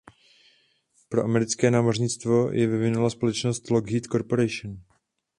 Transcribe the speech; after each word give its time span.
Pro 1.09 1.23
americké 1.23 1.71
námořnictvo 1.71 2.51
ji 2.51 2.67
vyvinula 2.67 3.09
společnost 3.09 3.69
Lockheed 3.69 4.03
Corporation. 4.05 4.81